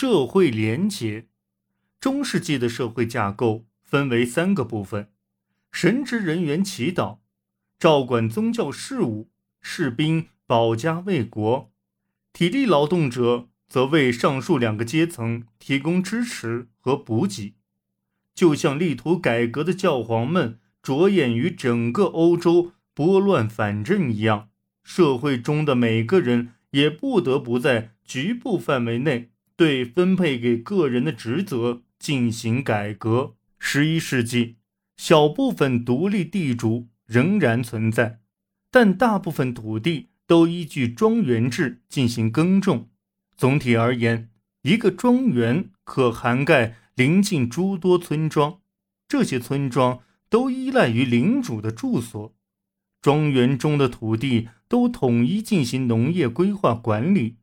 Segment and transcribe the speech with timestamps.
[0.00, 1.26] 社会廉洁。
[1.98, 5.08] 中世纪的社会架构分为三个部分：
[5.72, 7.18] 神职人员祈祷、
[7.80, 9.28] 照管宗教事务、
[9.60, 11.72] 士兵保家卫国。
[12.32, 17.56] 体力劳动者则为上述两个阶层提供支持和补给。
[18.36, 24.48] 就像力图改革的教皇们着眼于整个欧洲拨乱反正一样，
[24.84, 33.34] 社会中的每个人也不得不在局部范围内对分配给个人的职责进行改革。
[33.58, 34.58] 十一世纪，
[34.96, 38.20] 小部分独立地主仍然存在，
[38.70, 42.88] 但大部分土地都依据庄园制进行耕种。
[43.36, 44.30] 总体而言，
[44.62, 46.76] 一个庄园可涵盖。
[46.94, 48.60] 临近诸多村庄，
[49.06, 52.34] 这些村庄都依赖于领主的住所。
[53.00, 57.36] 庄园中的土地都统一进行农业规划管理。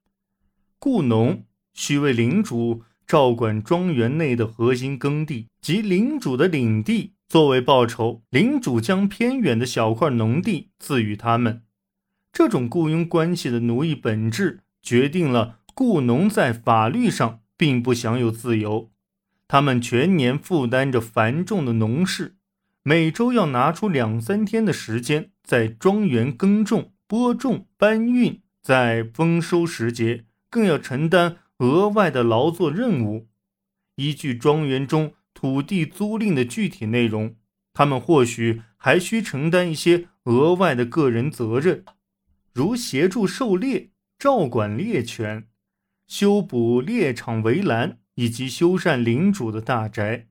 [0.77, 1.45] 雇农
[1.75, 11.61] 需为领主照管庄园内的核心耕地及领主的领地，作为报酬，领主将偏远的小块农地赐予他们。
[12.33, 18.91] 这种雇佣关系的奴役本质，决定了雇农在法律上并不享有自由。
[19.47, 22.35] 他们全年负担着繁重的农事，
[22.81, 33.27] 每周要拿出两三天的时间在庄园耕种、播种、搬运，在丰收时节更要承担额外的劳作任务。
[33.95, 37.35] 依据庄园中土地租赁的具体内容，
[37.73, 41.85] 他们或许还需承担一些额外的个人责任，
[42.53, 45.47] 如协助狩猎、照管猎犬、
[46.07, 47.99] 修补猎场围栏。
[48.15, 50.29] 以及修缮领主的大宅，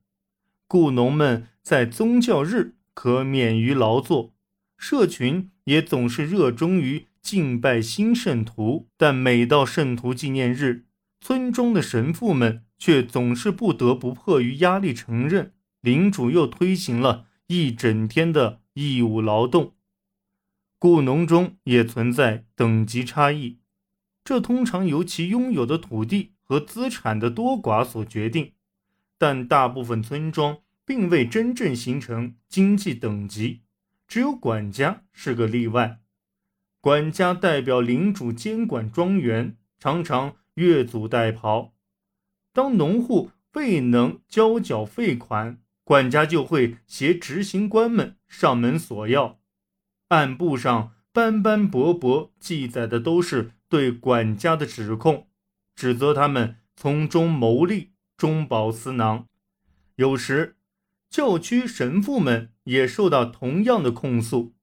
[0.66, 4.32] 雇农们在宗教日可免于劳作。
[4.78, 10.83] 社群也总是热衷于敬拜新圣徒，但每到圣徒纪念日，
[11.24, 19.72] 村中的神父们却总是不得不迫于压力承认，领主又推行了一整天的义务劳动。
[20.78, 23.58] 雇农中也存在等级差异，
[24.22, 26.32] 这通常由其拥有的土地。
[26.46, 28.52] 和资产的多寡所决定，
[29.16, 33.62] 但大部分村庄并未真正形成经济等级，
[34.06, 36.00] 只有管家是个例外。
[36.82, 41.70] 管家代表领主监管庄园，常常越俎代庖。
[42.52, 49.40] 当农户未能交缴费款，管家就会携执行官们上门索要。
[50.08, 55.28] 案簿上斑斑驳驳记载的都是对管家的指控。
[55.74, 59.26] 指责他们从中牟利、中饱私囊。
[59.96, 60.56] 有时，
[61.10, 64.54] 教区神父们也受到同样的控诉。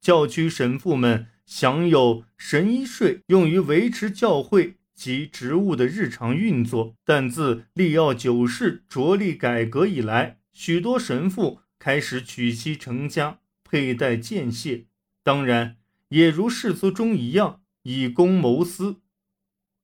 [0.00, 6.94] 教区神父们享有神医税，用于维持教会及职务的日常运作。
[7.06, 14.84] 但自利奥九世着力改革以来，许多神父开始娶妻成家，佩戴剑械，
[15.22, 15.78] 当然，
[16.10, 19.00] 也如世俗中一样，以公谋私。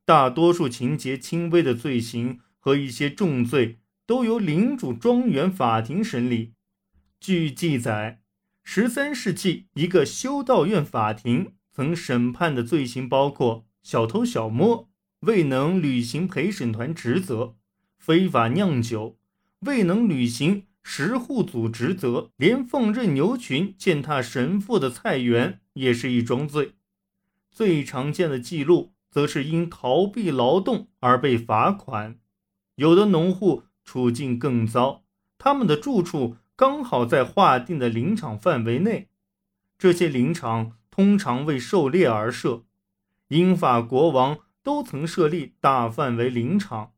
[0.05, 6.53] 大多数情节轻微的罪行和一些重罪都由领主庄园法庭审理。
[7.19, 8.21] 据记载，
[8.63, 14.89] 十三世纪一个修道院法庭曾审判的罪行包括小偷小摸、
[15.27, 17.55] 未能履行陪审团职责、
[17.99, 19.19] 非法酿酒、
[19.61, 26.73] 未能履行十户组职责，连放任牛群践踏神父的菜园也是一桩罪。
[27.51, 28.93] 最常见的记录。
[29.09, 32.19] 则是因逃避劳动而被罚款，
[32.75, 35.05] 有的农户处境更糟，
[35.39, 39.09] 他们的住处刚好在划定的林场范围内，
[39.79, 42.65] 这些林场通常为狩猎而设，
[43.29, 46.91] 英法国王都曾设立大范围林场，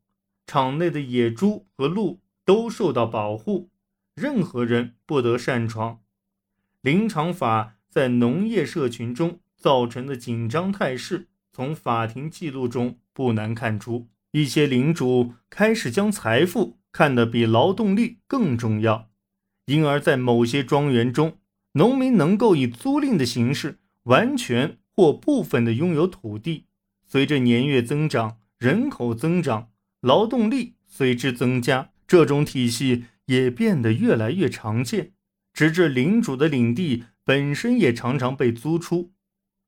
[0.47, 3.69] 场内的野猪和鹿都受到保护，
[4.15, 5.99] 任何人不得擅闯。
[6.81, 11.27] 林场法在农业社群中造成的紧张态势。
[11.51, 19.09] 从法庭记录中不难看出，一些领主开始将财富看得比劳动力更重要，
[19.65, 21.37] 因而，在某些庄园中，
[21.73, 26.65] 农民能够以租赁的形式完全或部分的拥有土地。
[27.11, 35.13] 随着年月增长，人口增长，劳动力随之增加，这种体系也变得越来越常见，
[35.51, 39.11] 直至领主的领地本身也常常被租出。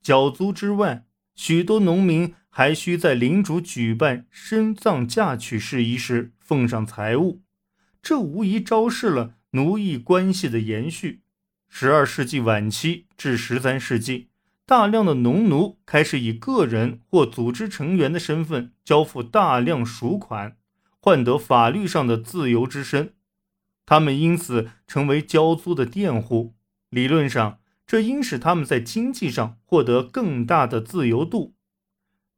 [0.04, 7.42] 缴租之外，许多农民还需在领主举办深葬嫁娶事宜时奉上财物，
[8.04, 11.22] 这无疑昭示了奴役关系的延续。
[11.68, 14.28] 十二世纪晚期至十三世纪，
[14.72, 20.56] 大量的农奴开始以个人或组织成员的身份交付大量赎款，
[20.98, 23.14] 换得法律上的自由之身。
[23.86, 26.54] 他们因此成为交租的佃户。
[26.90, 31.54] 理论上，这应使他们在经济上获得更大的自由度。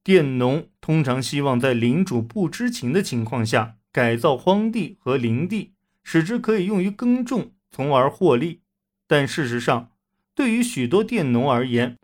[0.04, 8.62] 佃农通常希望在领主不知情的情况下改造荒地和林地，使之可以用于耕种，从而获利。
[9.06, 9.92] 但事实上，
[10.34, 12.00] 对于许多佃农而言，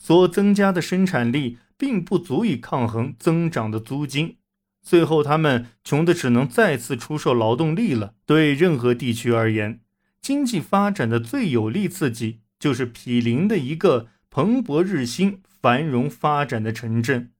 [0.00, 4.38] 所增加的生产力并不足以抗衡增长的租金，
[4.82, 8.14] 最后他们穷得只能再次出售劳动力了。
[8.24, 9.80] 对任何地区而言，
[10.22, 17.32] 经济发展的最有力刺激就是毗邻的一个蓬勃日新、繁荣发展的城镇。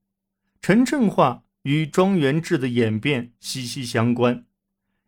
[0.60, 4.44] 城镇化与庄园制的演变息息相关。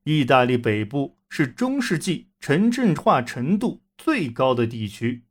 [0.05, 5.25] 意大利北部是中世纪城镇化程度最高的地区，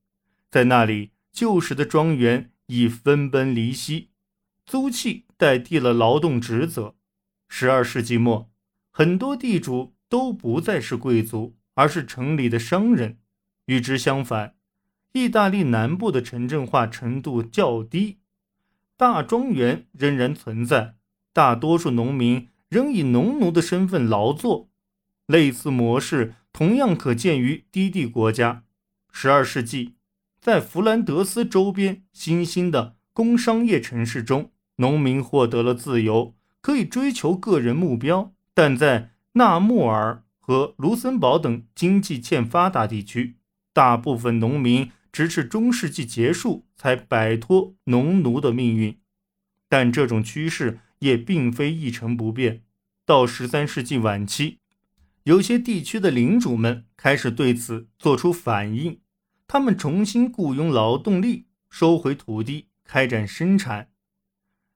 [0.51, 1.09] 在那里。
[1.31, 4.09] 旧时的庄园已分崩离析，
[4.65, 6.95] 租契代替了劳动职责。
[7.47, 8.51] 十二世纪末，
[8.91, 13.17] 很多地主都不再是贵族，而是城里的商人。
[13.65, 14.55] 与之相反，
[15.13, 18.19] 意大利南部的城镇化程度较低，
[18.97, 20.95] 大庄园仍然存在，
[21.33, 24.69] 大多数农民仍以农奴的身份劳作。
[25.27, 28.63] 类似模式同样可见于低地国家。
[29.11, 29.95] 十二世纪。
[30.41, 43.35] 在弗兰德斯周边新兴的工商业城市中，农民获得了自由，可以追求个人目标；但在纳穆尔和卢森堡等经济欠发达地区，
[43.71, 48.97] 大部分农民直至中世纪结束才摆脱农奴的命运。
[49.69, 52.63] 但这种趋势也并非一成不变。
[53.05, 54.57] 到十三世纪晚期，
[55.25, 58.99] 有些地区的领主们开始对此做出反应。
[59.53, 63.89] 他们重新雇佣劳动力，收回土地，开展生产。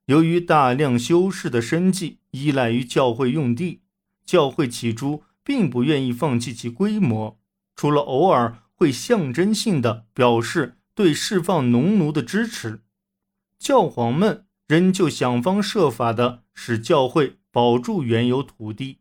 [0.08, 3.84] 由于大量修士的生计依赖于教会用地，
[4.26, 7.40] 教会起初并不愿意放弃其规模，
[7.74, 12.82] 除了偶尔会象征性的表示对释放农奴的支持，
[13.58, 19.00] 教皇们仍旧想方设法的使教会保住原有土地。